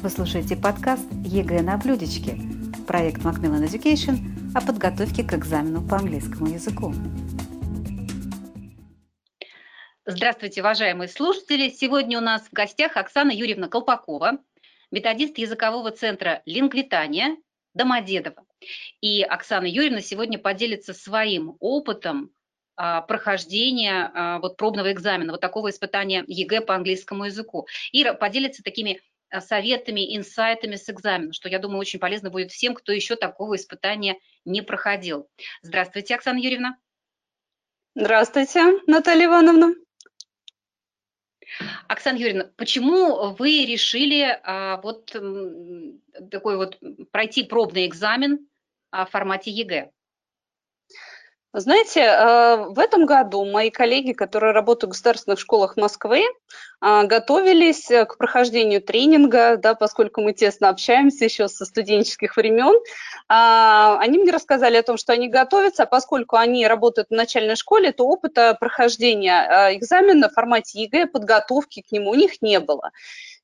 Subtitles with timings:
[0.00, 2.38] Вы слушаете подкаст ЕГЭ на блюдечке,
[2.86, 4.18] проект Macmillan Education
[4.54, 6.94] о подготовке к экзамену по английскому языку.
[10.06, 11.68] Здравствуйте, уважаемые слушатели!
[11.70, 14.38] Сегодня у нас в гостях Оксана Юрьевна Колпакова,
[14.92, 17.36] методист языкового центра «Лингвитания»
[17.74, 18.44] Домодедово.
[19.00, 22.30] И Оксана Юрьевна сегодня поделится своим опытом
[22.76, 27.66] а, прохождения а, вот пробного экзамена, вот такого испытания ЕГЭ по английскому языку.
[27.90, 29.00] И поделится такими
[29.40, 34.18] советами, инсайтами с экзамена, что, я думаю, очень полезно будет всем, кто еще такого испытания
[34.44, 35.28] не проходил.
[35.62, 36.76] Здравствуйте, Оксана Юрьевна.
[37.94, 39.74] Здравствуйте, Наталья Ивановна.
[41.88, 45.06] Оксана Юрьевна, почему вы решили а, вот
[46.30, 46.78] такой вот
[47.10, 48.48] пройти пробный экзамен
[48.90, 49.90] а, в формате ЕГЭ?
[51.54, 57.90] Знаете, э, в этом году мои коллеги, которые работают в государственных школах Москвы, э, готовились
[57.90, 62.78] э, к прохождению тренинга, да, поскольку мы тесно общаемся еще со студенческих времен.
[63.28, 67.92] Они мне рассказали о том, что они готовятся, а поскольку они работают в начальной школе,
[67.92, 72.90] то опыта прохождения экзамена в формате ЕГЭ, подготовки к нему у них не было.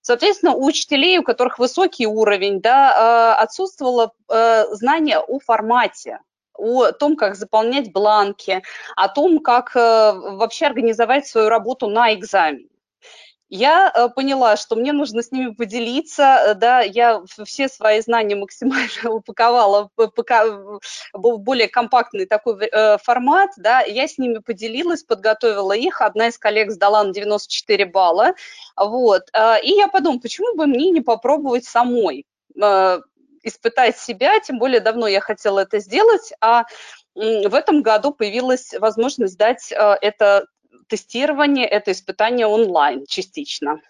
[0.03, 6.19] Соответственно, у учителей, у которых высокий уровень, да, отсутствовало знание о формате
[6.55, 8.63] о том, как заполнять бланки,
[8.97, 12.69] о том, как э, вообще организовать свою работу на экзамене.
[13.51, 18.37] Я э, поняла, что мне нужно с ними поделиться, э, да, я все свои знания
[18.37, 22.71] максимально упаковала в более компактный такой
[23.03, 28.35] формат, да, я с ними поделилась, подготовила их, одна из коллег сдала на 94 балла,
[28.77, 29.29] вот,
[29.63, 32.25] и я подумала, почему бы мне не попробовать самой,
[33.45, 36.65] испытать себя, тем более давно я хотела это сделать, а
[37.15, 40.47] в этом году появилась возможность дать э, это
[40.89, 43.81] тестирование, это испытание онлайн частично.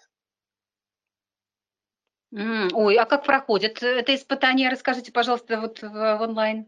[2.31, 4.69] Ой, а как проходит это испытание?
[4.69, 6.67] Расскажите, пожалуйста, вот в онлайн.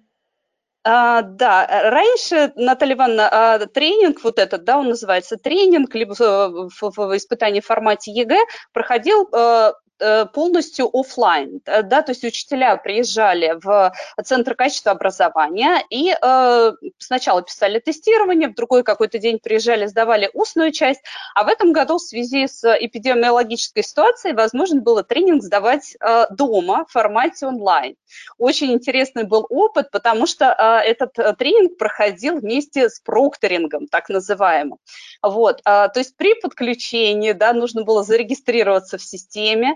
[0.84, 6.70] А, да, раньше, Наталья Ивановна, а, тренинг вот этот, да, он называется тренинг, либо в,
[6.70, 8.40] в, в испытании в формате ЕГЭ,
[8.72, 9.87] проходил э, Э,
[10.34, 13.94] полностью офлайн, э, да, то есть учителя приезжали в
[14.24, 20.72] Центр качества образования и э, сначала писали тестирование, в другой какой-то день приезжали, сдавали устную
[20.72, 21.02] часть,
[21.36, 26.86] а в этом году в связи с эпидемиологической ситуацией возможно было тренинг сдавать э, дома
[26.86, 27.96] в формате онлайн.
[28.38, 34.10] Очень интересный был опыт, потому что э, этот э, тренинг проходил вместе с прокторингом, так
[34.10, 34.80] называемым.
[35.22, 39.76] Вот, э, то есть при подключении, да, нужно было зарегистрироваться в системе,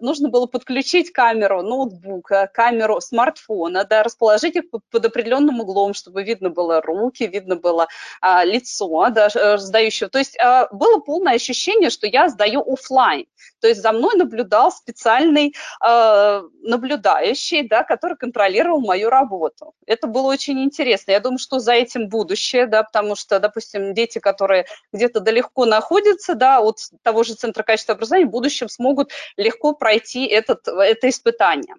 [0.00, 6.50] нужно было подключить камеру ноутбука, камеру смартфона, да, расположить их под определенным углом, чтобы видно
[6.50, 7.86] было руки, видно было
[8.20, 10.10] а, лицо да, э, сдающего.
[10.10, 13.26] То есть а, было полное ощущение, что я сдаю офлайн.
[13.60, 19.74] То есть за мной наблюдал специальный а, наблюдающий, да, который контролировал мою работу.
[19.86, 21.12] Это было очень интересно.
[21.12, 26.34] Я думаю, что за этим будущее, да, потому что, допустим, дети, которые где-то далеко находятся
[26.34, 29.03] да, от того же Центра качества образования, в будущем смогут
[29.36, 31.76] легко пройти этот, это испытание.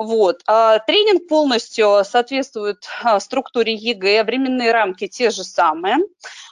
[0.00, 0.40] Вот.
[0.46, 5.98] А, тренинг полностью соответствует а, структуре ЕГЭ, временные рамки те же самые.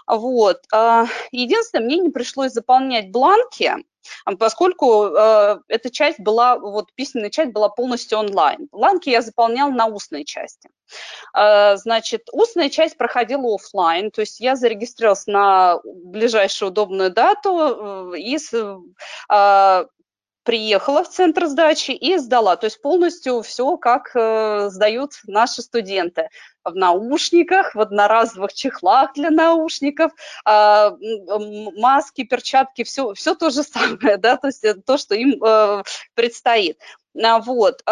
[0.06, 0.58] Вот.
[0.70, 3.72] А, единственное, мне не пришлось заполнять бланки,
[4.38, 8.68] поскольку эта часть была, вот письменная часть была полностью онлайн.
[8.72, 10.70] Бланки я заполняла на устной части.
[11.34, 18.38] Значит, устная часть проходила офлайн, то есть я зарегистрировалась на ближайшую удобную дату э, и
[20.48, 22.56] приехала в центр сдачи и сдала.
[22.56, 26.30] То есть полностью все, как э, сдают наши студенты.
[26.64, 30.10] В наушниках, в одноразовых чехлах для наушников,
[30.46, 30.90] э,
[31.76, 35.82] маски, перчатки, все, все то же самое, да, то есть то, что им э,
[36.14, 36.78] предстоит.
[37.22, 37.82] А, вот.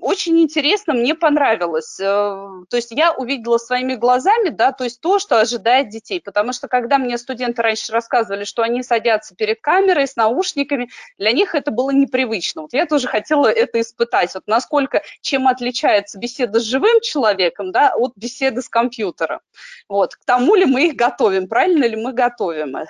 [0.00, 1.98] Очень интересно, мне понравилось.
[2.00, 6.20] Э, то есть я увидела своими глазами, да, то есть то, что ожидает детей.
[6.20, 11.32] Потому что когда мне студенты раньше рассказывали, что они садятся перед камерой с наушниками, для
[11.32, 12.62] них это было непривычно.
[12.62, 14.34] Вот я тоже хотела это испытать.
[14.34, 19.40] Вот насколько, чем отличается беседа с живым человеком, да, от беседы с компьютером.
[19.88, 22.88] Вот, к тому ли мы их готовим, правильно ли мы готовим их.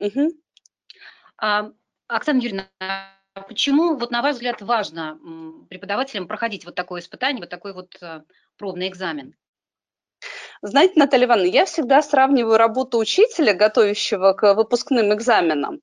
[0.00, 0.32] Угу.
[1.38, 1.70] А,
[2.08, 2.68] Оксана Юрьевна,
[3.40, 5.18] почему, вот на ваш взгляд, важно
[5.70, 8.22] преподавателям проходить вот такое испытание, вот такой вот э,
[8.58, 9.34] пробный экзамен?
[10.64, 15.80] Знаете, Наталья Ивановна, я всегда сравниваю работу учителя, готовящего к выпускным экзаменам,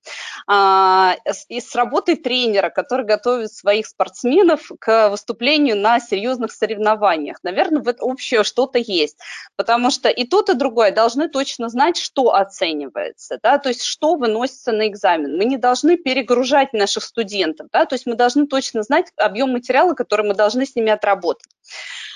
[0.48, 1.18] а,
[1.50, 7.40] и с работой тренера, который готовит своих спортсменов к выступлению на серьезных соревнованиях.
[7.44, 9.18] Наверное, в это общее что-то есть,
[9.58, 14.16] потому что и тот, и другое должны точно знать, что оценивается, да, то есть что
[14.16, 15.36] выносится на экзамен.
[15.36, 19.94] Мы не должны перегружать наших студентов, да, то есть мы должны точно знать объем материала,
[19.94, 21.52] который мы должны с ними отработать.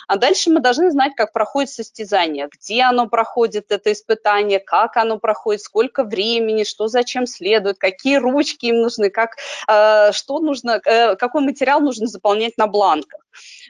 [0.08, 5.18] А дальше мы должны знать, как проходит состязание, где оно проходит, это испытание, как оно
[5.18, 11.16] проходит, сколько времени, что зачем следует, какие ручки им нужны, как, э, что нужно, э,
[11.16, 13.23] какой материал нужно заполнять на бланках.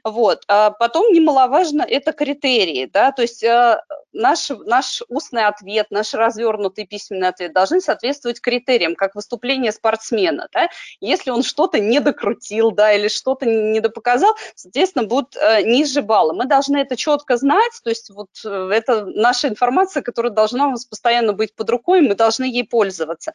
[0.03, 0.43] Вот.
[0.47, 3.81] А потом немаловажно это критерии, да, то есть э,
[4.11, 10.69] наш, наш устный ответ, наш развернутый письменный ответ должны соответствовать критериям, как выступление спортсмена, да.
[10.99, 16.33] Если он что-то не докрутил, да, или что-то не допоказал, соответственно, будут э, ниже балла.
[16.33, 20.71] Мы должны это четко знать, то есть вот э, это наша информация, которая должна у
[20.71, 23.33] нас постоянно быть под рукой, мы должны ей пользоваться.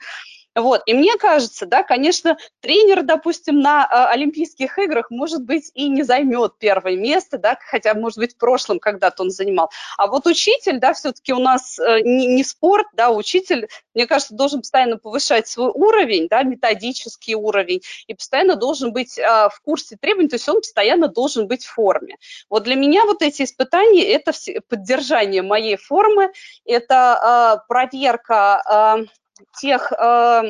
[0.59, 0.83] Вот.
[0.87, 6.03] И мне кажется, да, конечно, тренер, допустим, на э, Олимпийских играх, может быть, и не
[6.03, 9.71] займет первое место, да, хотя, может быть, в прошлом когда-то он занимал.
[9.97, 14.35] А вот учитель, да, все-таки у нас э, не, не спорт, да, учитель, мне кажется,
[14.35, 19.97] должен постоянно повышать свой уровень, да, методический уровень, и постоянно должен быть э, в курсе
[19.97, 22.17] требований, то есть он постоянно должен быть в форме.
[22.51, 24.33] Вот для меня вот эти испытания– это
[24.69, 26.33] поддержание моей формы,
[26.65, 29.19] это э, проверка э,
[29.61, 30.43] тех, э,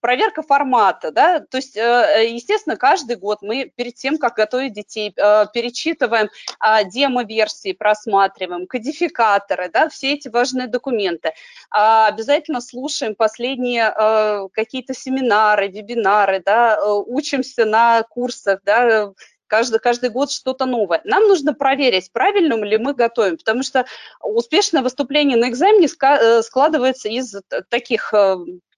[0.00, 5.12] проверка формата, да, то есть, э, естественно, каждый год мы перед тем, как готовить детей,
[5.16, 6.28] э, перечитываем
[6.60, 11.32] э, демо-версии, просматриваем, кодификаторы, да, все эти важные документы.
[11.70, 19.12] А обязательно слушаем последние э, какие-то семинары, вебинары, да, э, учимся на курсах, да,
[19.46, 21.00] каждый, каждый год что-то новое.
[21.04, 23.86] Нам нужно проверить, правильно ли мы готовим, потому что
[24.20, 27.34] успешное выступление на экзамене э, складывается из
[27.68, 28.36] таких э,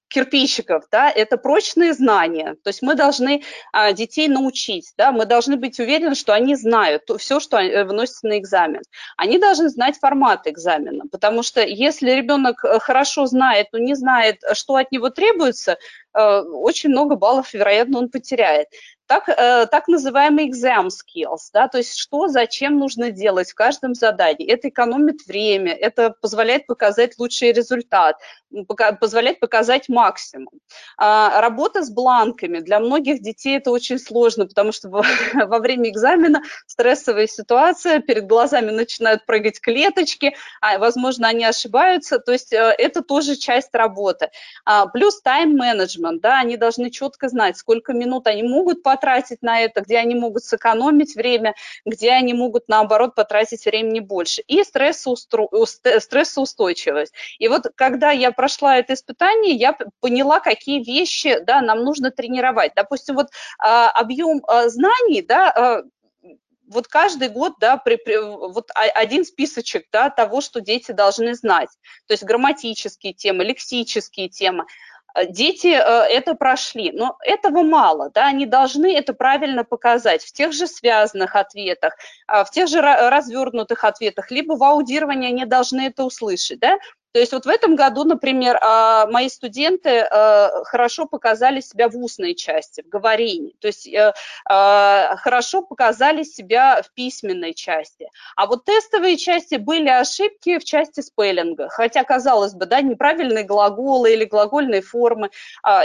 [0.09, 2.57] кирпичиков, да, это прочные знания.
[2.65, 3.43] То есть мы должны
[3.73, 8.27] а, детей научить, да, мы должны быть уверены, что они знают все, что э, выносится
[8.27, 8.81] на экзамен.
[9.17, 14.77] Они должны знать формат экзамена, потому что если ребенок хорошо знает, но не знает, что
[14.77, 15.77] от него требуется,
[16.15, 18.69] очень много баллов, вероятно, он потеряет
[19.09, 23.95] так, э, так называемые exam skills, да, то есть что, зачем нужно делать в каждом
[23.95, 24.47] задании.
[24.47, 28.17] Это экономит время, это позволяет показать лучший результат,
[29.01, 30.61] позволяет показать максимум.
[30.99, 32.59] А, работа с бланками.
[32.59, 34.91] Для многих детей это очень сложно, потому что
[35.35, 42.33] во время экзамена стрессовая ситуация, перед глазами начинают прыгать клеточки, а, возможно, они ошибаются, то
[42.33, 44.29] есть э, это тоже часть работы.
[44.67, 49.81] А, плюс тайм-менеджмент, да, они должны четко знать, сколько минут они могут потратить, на это,
[49.81, 51.55] где они могут сэкономить время,
[51.85, 54.43] где они могут, наоборот, потратить времени больше.
[54.47, 57.15] И стрессоустойчивость.
[57.39, 62.73] И вот когда я прошла это испытание, я поняла, какие вещи да, нам нужно тренировать.
[62.75, 63.29] Допустим, вот
[63.59, 65.83] а, объем а, знаний, да, а,
[66.69, 71.71] вот каждый год, да, при, при, вот один списочек, да, того, что дети должны знать.
[72.07, 74.67] То есть грамматические темы, лексические темы.
[75.15, 80.33] Э, дети э, это прошли, но этого мало, да, они должны это правильно показать в
[80.33, 81.97] тех же связанных ответах,
[82.27, 86.79] а, в тех же развернутых ответах, либо в аудировании они должны это услышать, да,
[87.13, 91.97] то есть вот в этом году, например, а, мои студенты а, хорошо показали себя в
[91.97, 94.13] устной части, в говорении, то есть э,
[94.45, 98.09] а, хорошо показали себя в письменной части.
[98.37, 104.13] А вот тестовые части были ошибки в части спеллинга, хотя, казалось бы, да, неправильные глаголы
[104.13, 105.31] или глагольные формы,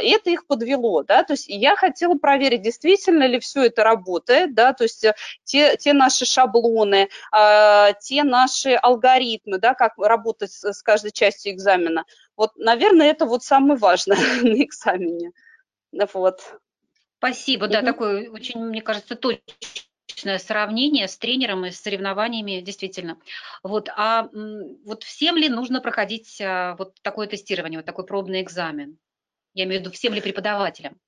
[0.02, 4.54] и это их подвело, да, то есть я хотела проверить, действительно ли все это работает,
[4.54, 7.10] да, то есть э, те, те наши шаблоны,
[8.02, 12.06] те наши алгоритмы, да, как работать с каждой частью экзамена.
[12.36, 15.32] Вот, наверное, это вот самое важное на экзамене.
[16.14, 16.42] Вот.
[17.18, 23.18] Спасибо, да, такое очень, мне кажется, точное сравнение с тренером и с соревнованиями, действительно.
[23.64, 24.30] Вот, а
[24.84, 28.98] вот всем ли нужно проходить а, вот такое тестирование, вот такой пробный экзамен?
[29.54, 31.00] Я имею в виду, всем ли преподавателям?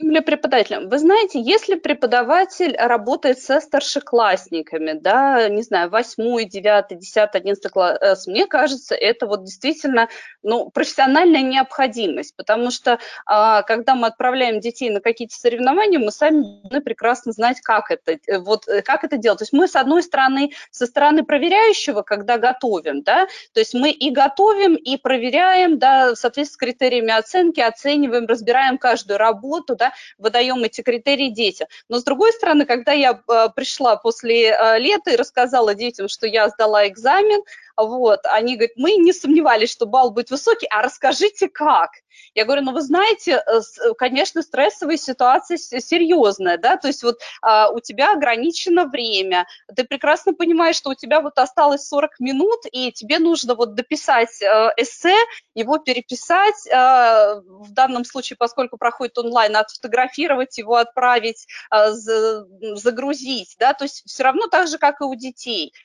[0.00, 0.80] Для преподавателя.
[0.80, 8.26] Вы знаете, если преподаватель работает со старшеклассниками, да, не знаю, восьмой, девятый, десятый, одиннадцатый класс,
[8.26, 10.08] мне кажется, это вот действительно
[10.42, 16.62] ну, профессиональная необходимость, потому что а, когда мы отправляем детей на какие-то соревнования, мы сами
[16.62, 19.40] должны прекрасно знать, как это, э, вот, э, как это делать.
[19.40, 23.90] То есть мы, с одной стороны, со стороны проверяющего, когда готовим, да, то есть мы
[23.90, 29.89] и готовим, и проверяем, да, в соответствии с критериями оценки, оцениваем, разбираем каждую работу, да,
[30.18, 31.68] выдаем эти критерии детям.
[31.88, 36.26] Но с другой стороны, когда я э, пришла после э, лета и рассказала детям, что
[36.26, 37.42] я сдала экзамен,
[37.84, 41.90] вот, они говорят, мы не сомневались, что балл будет высокий, а расскажите как.
[42.34, 43.60] Я говорю, ну вы знаете, э,
[43.98, 50.34] конечно, стрессовая ситуация серьезная, да, то есть вот а, у тебя ограничено время, ты прекрасно
[50.34, 55.16] понимаешь, что у тебя вот осталось 40 минут, и тебе нужно вот дописать э, эссе,
[55.54, 63.74] его переписать, э, в данном случае, поскольку проходит онлайн, отфотографировать его, отправить, э, загрузить, да,
[63.74, 65.72] то есть все равно так же, как и у детей–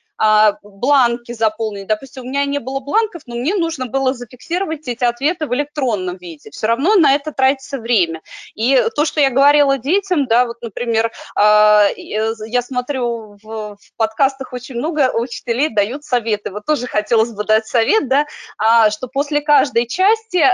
[0.62, 1.86] бланки заполнить.
[1.86, 6.16] Допустим, у меня не было бланков, но мне нужно было зафиксировать эти ответы в электронном
[6.16, 6.50] виде.
[6.50, 8.22] Все равно на это тратится время.
[8.54, 14.76] И то, что я говорила детям, да, вот, например, а, я смотрю в, подкастах очень
[14.76, 16.50] много учителей дают советы.
[16.50, 18.26] Вот тоже хотелось бы дать совет, да,
[18.58, 20.44] а, что после каждой части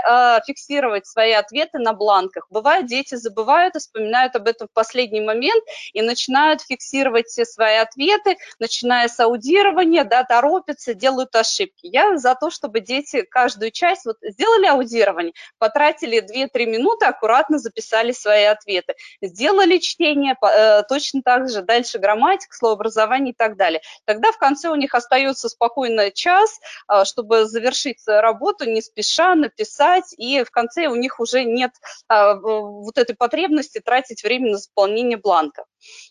[0.45, 2.47] фиксировать свои ответы на бланках.
[2.49, 7.77] Бывает, дети забывают и вспоминают об этом в последний момент и начинают фиксировать все свои
[7.77, 11.87] ответы, начиная с аудио аудирование, да, торопятся, делают ошибки.
[11.87, 18.11] Я за то, чтобы дети каждую часть вот сделали аудирование, потратили 2-3 минуты, аккуратно записали
[18.11, 23.81] свои ответы, сделали чтение, э, точно так же дальше грамматика, словообразование и так далее.
[24.05, 26.59] Тогда в конце у них остается спокойно час,
[26.91, 31.71] э, чтобы завершить работу, не спеша написать, и в конце у них уже нет
[32.09, 35.65] э, вот этой потребности тратить время на заполнение бланка.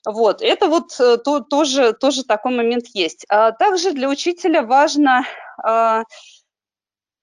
[0.05, 3.25] Вот, это вот то, тоже, тоже такой момент есть.
[3.35, 5.25] А также для учителя важно
[5.57, 6.03] а,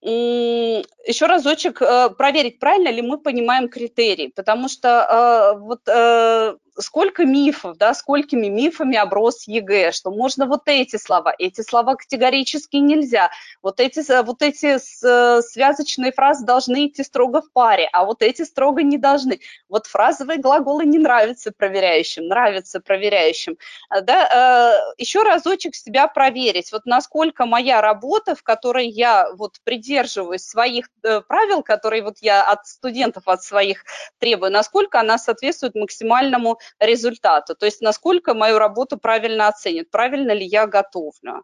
[0.02, 7.26] еще разочек э, проверить, правильно ли мы понимаем критерии, потому что э, вот э, сколько
[7.26, 13.30] мифов, да, сколькими мифами оброс ЕГЭ, что можно вот эти слова, эти слова категорически нельзя,
[13.62, 18.82] вот эти, вот эти связочные фразы должны идти строго в паре, а вот эти строго
[18.82, 19.40] не должны.
[19.68, 23.58] Вот фразовые глаголы не нравятся проверяющим, нравятся проверяющим.
[23.90, 30.90] Да, еще разочек себя проверить, вот насколько моя работа, в которой я вот придерживаюсь своих
[31.28, 33.84] правил, которые вот я от студентов, от своих
[34.20, 40.46] требую, насколько она соответствует максимальному результату, то есть насколько мою работу правильно оценят, правильно ли
[40.46, 41.44] я готовлю.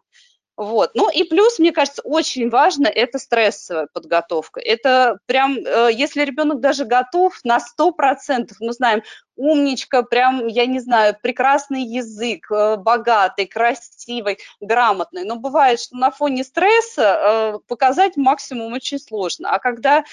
[0.56, 0.92] Вот.
[0.94, 4.58] Ну и плюс, мне кажется, очень важно это стрессовая подготовка.
[4.58, 9.02] Это прям, э, если ребенок даже готов на 100%, мы знаем,
[9.36, 15.24] умничка, прям, я не знаю, прекрасный язык, э, богатый, красивый, грамотный.
[15.24, 19.50] Но бывает, что на фоне стресса э, показать максимум очень сложно.
[19.50, 20.04] А когда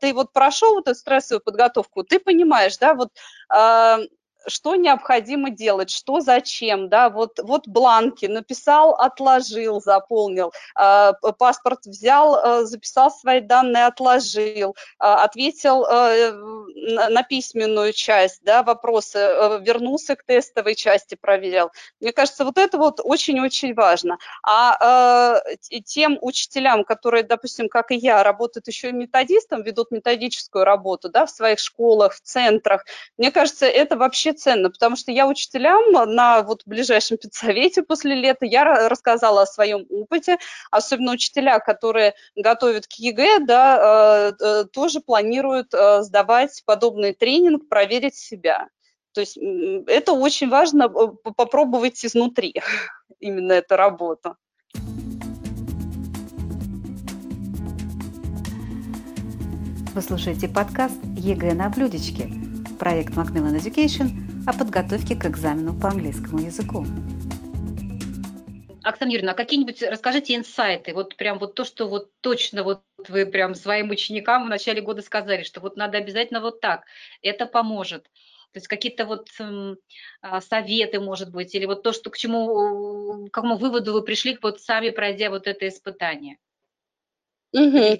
[0.00, 3.10] ты вот прошел вот эту стрессовую подготовку, ты понимаешь, да, вот
[4.46, 12.36] что необходимо делать, что зачем, да, вот, вот бланки, написал, отложил, заполнил, э, паспорт взял,
[12.36, 16.32] э, записал свои данные, отложил, э, ответил э,
[17.10, 21.70] на письменную часть, да, вопросы, э, вернулся к тестовой части, проверил.
[22.00, 24.18] Мне кажется, вот это вот очень-очень важно.
[24.42, 30.64] А э, тем учителям, которые, допустим, как и я, работают еще и методистом, ведут методическую
[30.64, 32.84] работу, да, в своих школах, в центрах,
[33.16, 38.14] мне кажется, это вообще вообще ценно, потому что я учителям на вот ближайшем педсовете после
[38.14, 40.38] лета, я рассказала о своем опыте,
[40.70, 47.68] особенно учителя, которые готовят к ЕГЭ, да, э, э, тоже планируют э, сдавать подобный тренинг,
[47.68, 48.68] проверить себя.
[49.12, 52.54] То есть это очень важно попробовать изнутри
[53.20, 54.36] именно эту работу.
[59.92, 62.39] Вы слушаете подкаст «ЕГЭ на блюдечке»
[62.80, 64.08] проект Macmillan Education
[64.46, 66.86] о подготовке к экзамену по английскому языку.
[68.82, 73.26] Оксана Юрьевна, а какие-нибудь расскажите инсайты, вот прям вот то, что вот точно вот вы
[73.26, 76.86] прям своим ученикам в начале года сказали, что вот надо обязательно вот так,
[77.20, 78.04] это поможет.
[78.52, 79.74] То есть какие-то вот э,
[80.40, 84.62] советы, может быть, или вот то, что к чему, к какому выводу вы пришли, вот
[84.62, 86.38] сами пройдя вот это испытание.
[87.52, 87.98] Угу.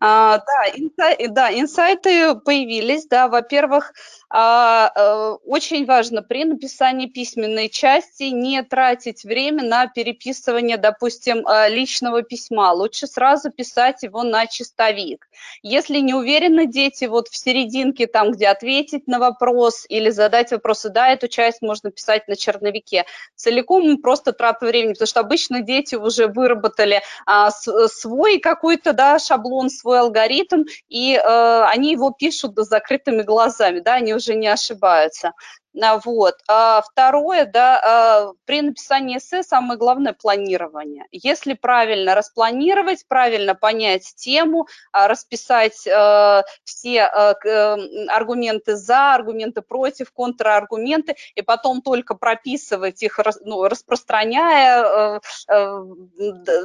[0.00, 3.92] А, да, инсай, да, инсайты появились, да, во-первых,
[4.32, 12.72] очень важно при написании письменной части не тратить время на переписывание, допустим, а, личного письма,
[12.72, 15.28] лучше сразу писать его на чистовик.
[15.62, 20.88] Если не уверены дети вот в серединке, там, где ответить на вопрос или задать вопросы,
[20.88, 23.04] да, эту часть можно писать на черновике.
[23.34, 29.68] Целиком просто трата времени, потому что обычно дети уже выработали а, свой какой-то да, шаблон,
[29.68, 35.32] свой алгоритм, и э, они его пишут с закрытыми глазами, да, они уже не ошибаются.
[35.80, 36.34] А, вот.
[36.48, 41.06] А второе, да, а, при написании эссе самое главное планирование.
[41.12, 47.76] Если правильно распланировать, правильно понять тему, а, расписать э, все э,
[48.08, 55.84] аргументы за, аргументы против, контраргументы, и потом только прописывать их, ну, распространяя, э,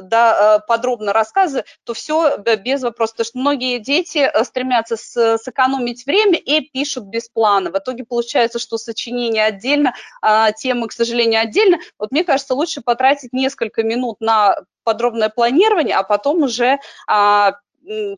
[0.02, 3.16] да, подробно рассказы, то все без вопросов.
[3.16, 4.96] Потому что многие дети стремятся
[5.38, 7.70] сэкономить время и пишут без плана.
[7.70, 11.78] В итоге получается, что с сочинение отдельно, а темы, к сожалению, отдельно.
[11.98, 17.54] Вот мне кажется, лучше потратить несколько минут на подробное планирование, а потом уже а,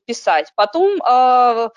[0.06, 0.52] писать.
[0.56, 1.68] Потом а,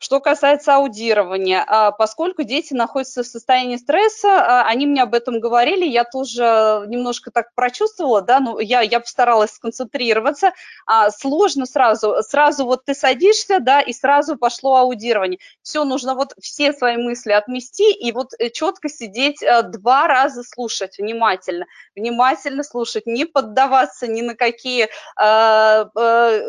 [0.00, 5.40] что касается аудирования, а, поскольку дети находятся в состоянии стресса, а, они мне об этом
[5.40, 10.52] говорили, я тоже немножко так прочувствовала, да, ну, я, я постаралась сконцентрироваться,
[10.86, 15.38] а, сложно сразу, сразу вот ты садишься, да, и сразу пошло аудирование.
[15.62, 20.42] Все, нужно вот все свои мысли отмести и вот э, четко сидеть э, два раза
[20.44, 25.88] слушать внимательно, внимательно слушать, не поддаваться ни на какие, как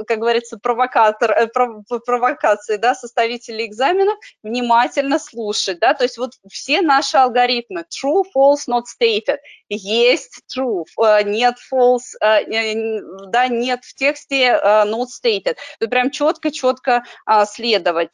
[0.07, 6.81] говорится, провокатор, э, провокации, да, составить руководителей экзаменов внимательно слушать, да, то есть вот все
[6.81, 9.37] наши алгоритмы true, false, not stated,
[9.69, 16.11] есть true, э, нет false, э, да, нет в тексте э, not stated, то прям
[16.11, 18.11] четко-четко а, следовать.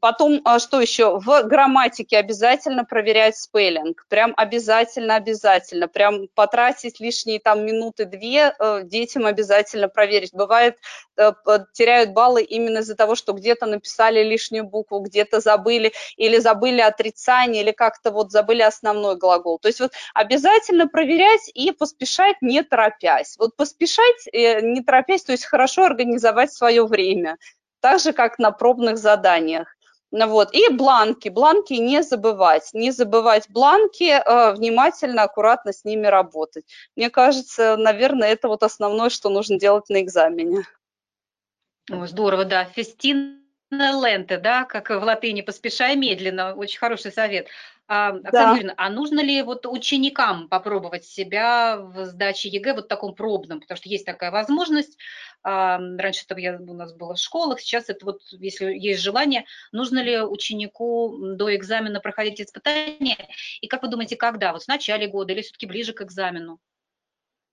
[0.00, 1.18] Потом, а, что еще?
[1.18, 8.54] В грамматике обязательно проверять спеллинг, прям обязательно-обязательно, прям потратить лишние там минуты-две
[8.84, 10.32] детям обязательно проверить.
[10.32, 10.76] Бывает,
[11.72, 16.80] теряют баллы именно из-за того, что где-то написали лишние лишнюю букву, где-то забыли, или забыли
[16.80, 19.58] отрицание, или как-то вот забыли основной глагол.
[19.58, 23.36] То есть вот обязательно проверять и поспешать, не торопясь.
[23.38, 27.36] Вот поспешать, э, не торопясь, то есть хорошо организовать свое время,
[27.80, 29.68] так же, как на пробных заданиях.
[30.14, 30.52] Ну вот.
[30.52, 31.30] И бланки.
[31.30, 32.68] Бланки не забывать.
[32.74, 36.64] Не забывать бланки, э, внимательно, аккуратно с ними работать.
[36.96, 40.64] Мне кажется, наверное, это вот основное, что нужно делать на экзамене.
[41.90, 42.66] О, здорово, да.
[42.66, 43.41] Festina
[43.72, 47.48] lente, да, как в латыни, поспешай медленно, очень хороший совет.
[47.88, 48.50] А, Оксана да.
[48.52, 53.76] Юрьевна, а нужно ли вот ученикам попробовать себя в сдаче ЕГЭ вот таком пробном, потому
[53.76, 54.96] что есть такая возможность,
[55.42, 59.44] а, раньше это я, у нас было в школах, сейчас это вот, если есть желание,
[59.72, 63.18] нужно ли ученику до экзамена проходить испытания,
[63.60, 66.60] и как вы думаете, когда, вот в начале года или все-таки ближе к экзамену?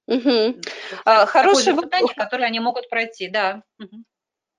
[0.08, 0.62] Угу.
[1.06, 3.64] А, хорошее испытание, которое они могут пройти, да.
[3.80, 4.04] Угу.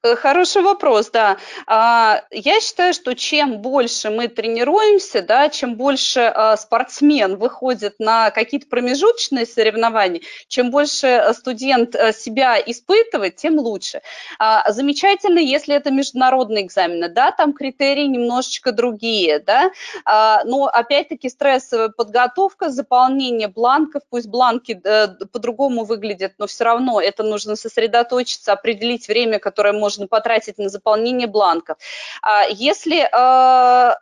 [0.02, 1.36] Э, хороший вопрос, да.
[1.66, 8.30] А, я считаю, что чем больше мы тренируемся, да, чем больше а, спортсмен выходит на
[8.30, 14.00] какие-то промежуточные соревнования, чем больше э, студент э, себя испытывает, тем лучше.
[14.38, 19.70] А, замечательно, если это международные экзамены, да, там критерии немножечко другие, да,
[20.44, 24.80] но опять-таки стрессовая подготовка, заполнение бланков, пусть бланки
[25.32, 30.68] по-другому выглядят, но все равно это нужно сосредоточиться, определить время, которое можно можно потратить на
[30.68, 31.76] заполнение бланков.
[32.22, 33.96] А если а,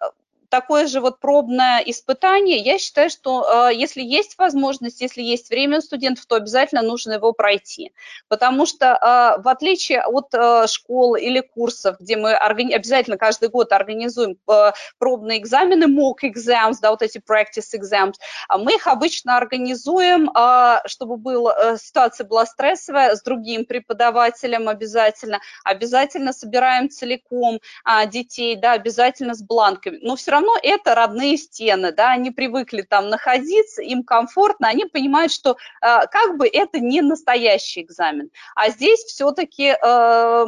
[0.48, 5.78] такое же вот пробное испытание, я считаю, что э, если есть возможность, если есть время
[5.78, 7.92] у студентов, то обязательно нужно его пройти.
[8.28, 13.48] Потому что э, в отличие от э, школ или курсов, где мы органи- обязательно каждый
[13.48, 18.14] год организуем э, пробные экзамены, mock exams, да, вот эти practice exams,
[18.48, 24.68] а мы их обычно организуем, э, чтобы был, э, ситуация была стрессовая, с другим преподавателем
[24.68, 29.98] обязательно, обязательно собираем целиком э, детей, да, обязательно с бланками.
[30.00, 34.84] Но все равно равно это родные стены, да, они привыкли там находиться, им комфортно, они
[34.86, 38.30] понимают, что э, как бы это не настоящий экзамен.
[38.54, 40.46] А здесь все-таки э,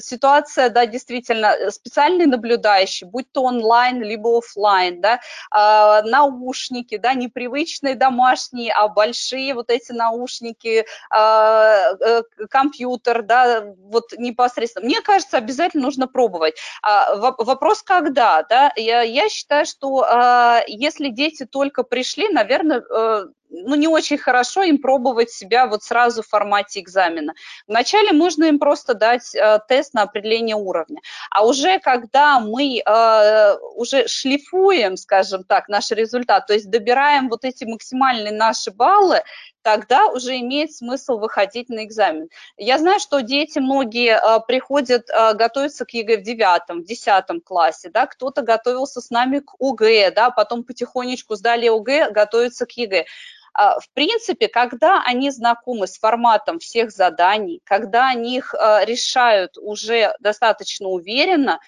[0.00, 5.20] ситуация, да, действительно, специальный наблюдающий, будь то онлайн, либо офлайн, да,
[5.54, 14.12] э, наушники, да, непривычные домашние, а большие вот эти наушники, э, э, компьютер, да, вот
[14.18, 14.86] непосредственно.
[14.86, 16.56] Мне кажется, обязательно нужно пробовать.
[16.82, 23.26] А, вопрос, когда, да, я, я считаю, что э, если дети только пришли, наверное, э,
[23.50, 27.34] ну, не очень хорошо им пробовать себя вот сразу в формате экзамена.
[27.66, 31.00] Вначале можно им просто дать э, тест на определение уровня.
[31.30, 37.44] А уже когда мы э, уже шлифуем, скажем так, наш результат, то есть добираем вот
[37.44, 39.22] эти максимальные наши баллы,
[39.62, 42.28] тогда уже имеет смысл выходить на экзамен.
[42.56, 47.40] Я знаю, что дети многие а, приходят а, готовиться к ЕГЭ в девятом, в десятом
[47.40, 52.72] классе, да, кто-то готовился с нами к ОГЭ, да, потом потихонечку сдали ОГЭ, готовятся к
[52.72, 53.04] ЕГЭ.
[53.52, 60.14] А, в принципе, когда они знакомы с форматом всех заданий, когда они их решают уже
[60.20, 61.60] достаточно уверенно,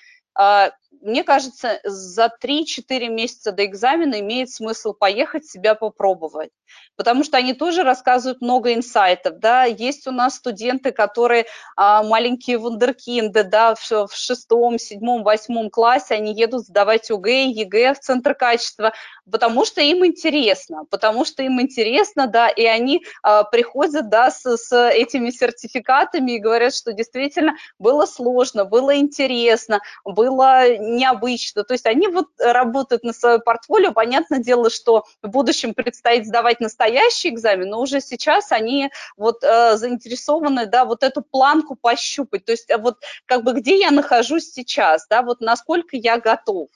[1.02, 6.50] мне кажется, за 3-4 месяца до экзамена имеет смысл поехать себя попробовать,
[6.96, 12.58] потому что они тоже рассказывают много инсайтов, да, есть у нас студенты, которые а, маленькие
[12.58, 18.34] вундеркинды, да, в, в шестом, седьмом, восьмом классе, они едут сдавать ОГЭ, ЕГЭ в Центр
[18.34, 18.92] качества,
[19.30, 24.56] потому что им интересно, потому что им интересно, да, и они а, приходят, да, с,
[24.56, 31.86] с этими сертификатами и говорят, что действительно было сложно, было интересно, было необычно, то есть
[31.86, 37.68] они вот работают на свое портфолио, понятное дело, что в будущем предстоит сдавать настоящий экзамен,
[37.68, 42.78] но уже сейчас они вот э, заинтересованы, да, вот эту планку пощупать, то есть э,
[42.78, 46.68] вот как бы где я нахожусь сейчас, да, вот насколько я готов.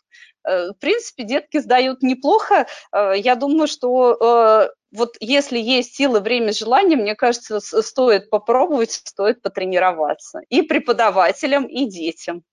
[0.44, 2.66] Э, в принципе, детки сдают неплохо.
[2.92, 9.42] Э, я думаю, что вот если есть силы, время, желание, мне кажется, стоит попробовать, стоит
[9.42, 10.40] потренироваться.
[10.48, 12.44] И преподавателям, и детям.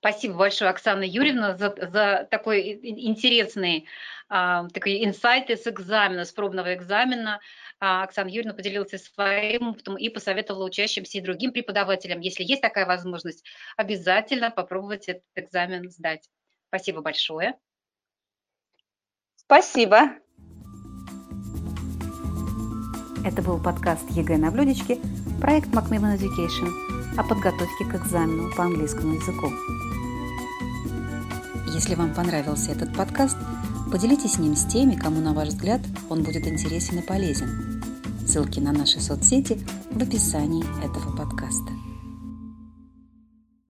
[0.00, 3.88] Спасибо большое, Оксана Юрьевна, за, за такой интересный
[4.28, 7.40] а, такие инсайты с экзамена, с пробного экзамена.
[7.80, 12.86] А, Оксана Юрьевна поделилась своим опытом и посоветовала учащимся и другим преподавателям, если есть такая
[12.86, 13.44] возможность,
[13.76, 16.28] обязательно попробовать этот экзамен сдать.
[16.68, 17.54] Спасибо большое.
[19.36, 20.10] Спасибо.
[23.24, 24.98] Это был подкаст ЕГЭ на блюдечке,
[25.40, 29.50] проект Macmillan Education о подготовке к экзамену по английскому языку.
[31.72, 33.36] Если вам понравился этот подкаст,
[33.90, 37.82] поделитесь ним с теми, кому, на ваш взгляд, он будет интересен и полезен.
[38.26, 41.70] Ссылки на наши соцсети в описании этого подкаста.